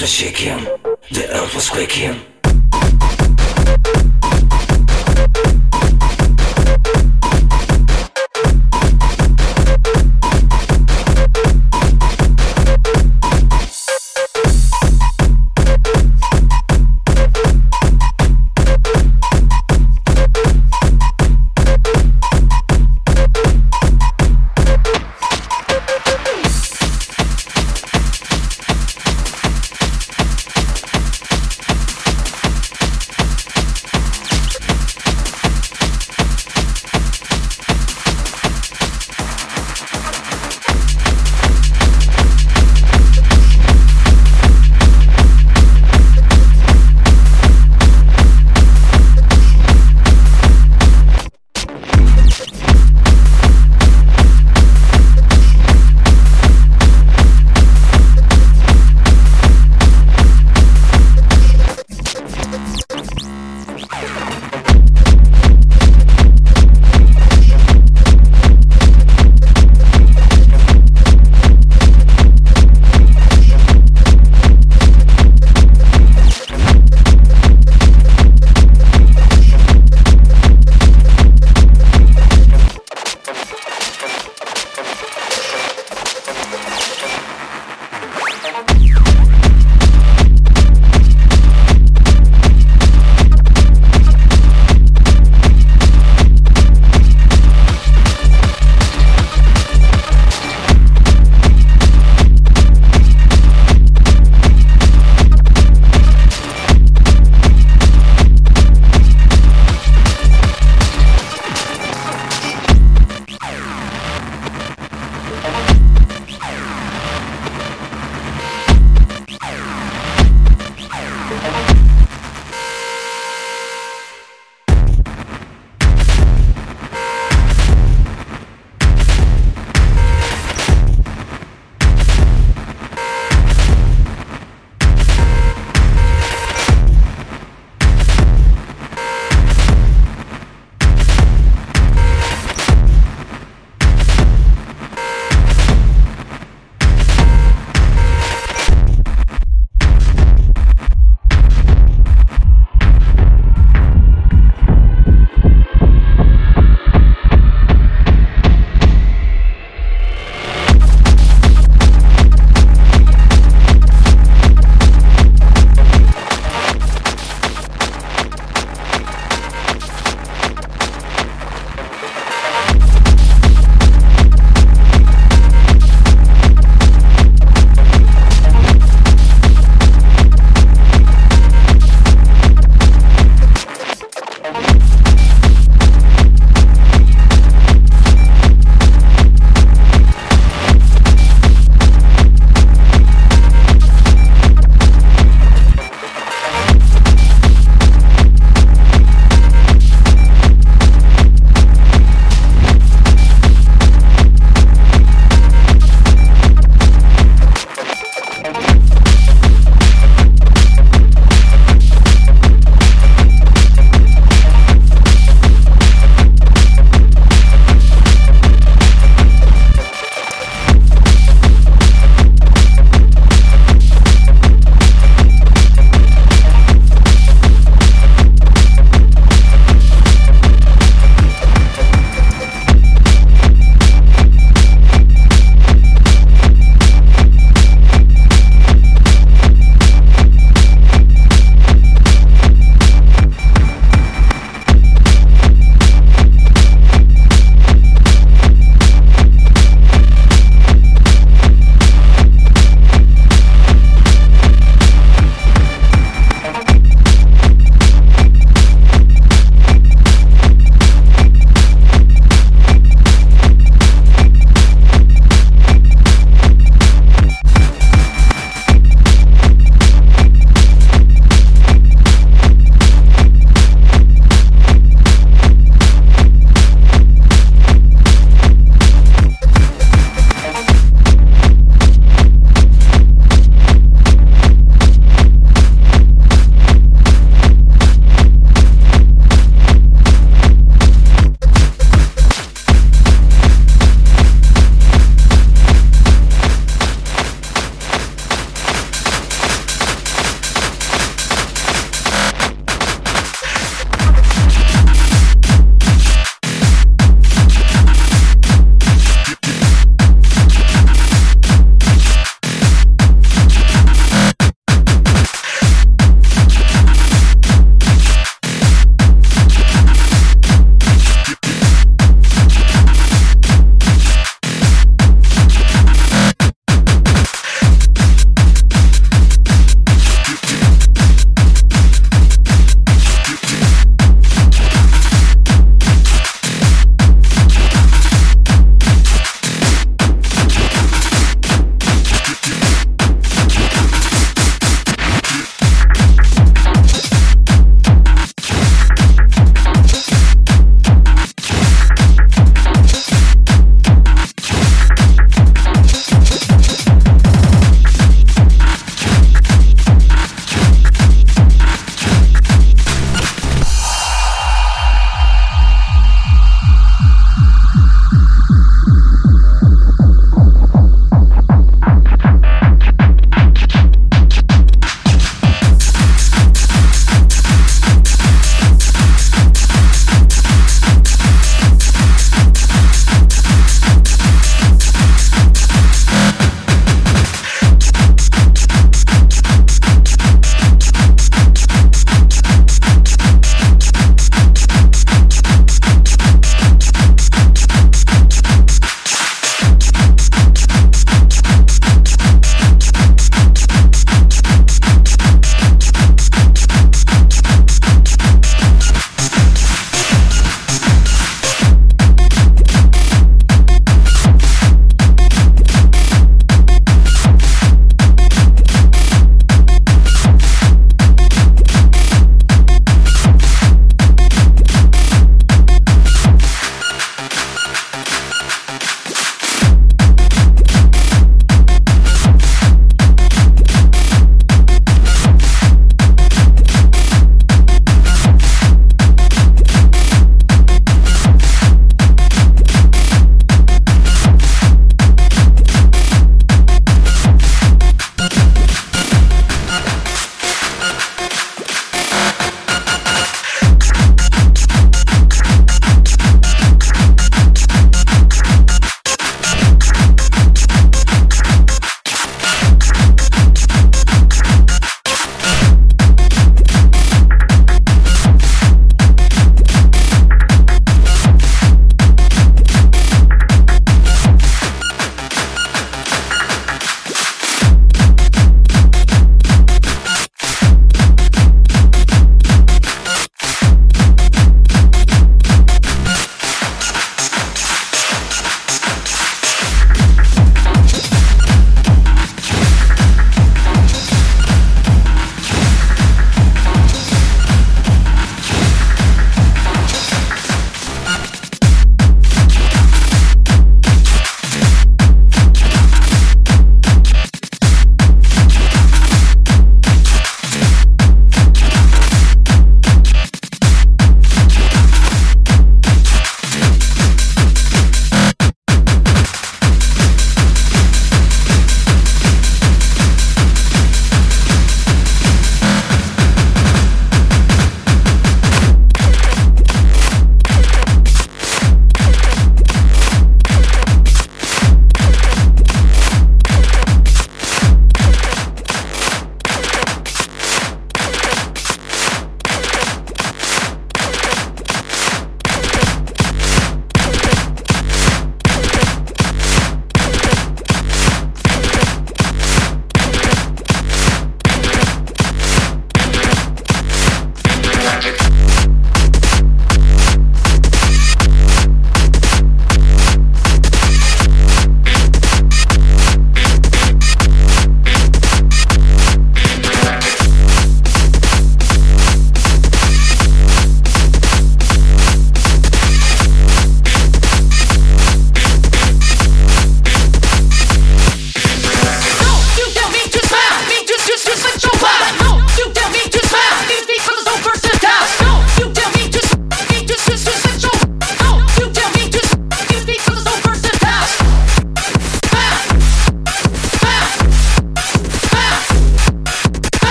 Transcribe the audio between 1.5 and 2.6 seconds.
was quaking.